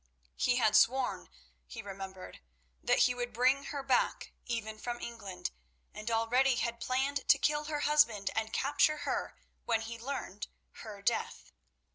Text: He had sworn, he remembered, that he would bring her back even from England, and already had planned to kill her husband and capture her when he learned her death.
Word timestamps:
He 0.35 0.55
had 0.55 0.75
sworn, 0.75 1.29
he 1.67 1.83
remembered, 1.83 2.41
that 2.81 3.01
he 3.05 3.13
would 3.13 3.31
bring 3.31 3.65
her 3.65 3.83
back 3.83 4.31
even 4.47 4.79
from 4.79 4.99
England, 4.99 5.51
and 5.93 6.09
already 6.09 6.55
had 6.55 6.79
planned 6.81 7.27
to 7.29 7.37
kill 7.37 7.65
her 7.65 7.81
husband 7.81 8.31
and 8.35 8.51
capture 8.51 9.05
her 9.05 9.35
when 9.65 9.81
he 9.81 9.99
learned 9.99 10.47
her 10.79 11.03
death. 11.03 11.51